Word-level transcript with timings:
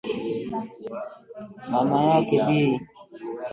Mama 1.71 1.99
yake 2.11 2.37
Bi 2.45 2.59